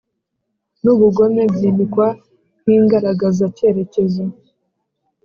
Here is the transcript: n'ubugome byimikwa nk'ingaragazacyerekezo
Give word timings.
n'ubugome 0.83 1.41
byimikwa 1.53 2.07
nk'ingaragazacyerekezo 2.61 4.23